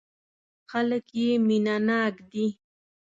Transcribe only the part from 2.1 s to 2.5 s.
دي.